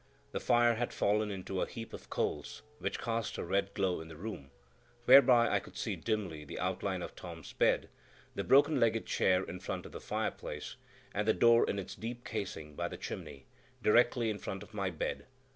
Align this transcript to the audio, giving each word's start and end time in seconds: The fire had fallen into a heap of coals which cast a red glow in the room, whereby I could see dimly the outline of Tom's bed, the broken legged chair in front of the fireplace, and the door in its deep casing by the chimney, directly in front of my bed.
The 0.31 0.39
fire 0.39 0.73
had 0.77 0.93
fallen 0.95 1.29
into 1.29 1.61
a 1.61 1.67
heap 1.67 1.93
of 1.93 2.09
coals 2.09 2.63
which 2.79 2.97
cast 2.97 3.37
a 3.37 3.43
red 3.43 3.75
glow 3.75 4.01
in 4.01 4.07
the 4.07 4.15
room, 4.15 4.49
whereby 5.05 5.47
I 5.47 5.59
could 5.59 5.77
see 5.77 5.95
dimly 5.95 6.43
the 6.43 6.57
outline 6.57 7.03
of 7.03 7.15
Tom's 7.15 7.53
bed, 7.53 7.87
the 8.33 8.43
broken 8.43 8.79
legged 8.79 9.05
chair 9.05 9.43
in 9.43 9.59
front 9.59 9.85
of 9.85 9.91
the 9.91 10.01
fireplace, 10.01 10.75
and 11.13 11.27
the 11.27 11.35
door 11.35 11.69
in 11.69 11.77
its 11.77 11.93
deep 11.93 12.25
casing 12.25 12.73
by 12.75 12.87
the 12.87 12.97
chimney, 12.97 13.45
directly 13.83 14.31
in 14.31 14.39
front 14.39 14.63
of 14.63 14.73
my 14.73 14.89
bed. 14.89 15.27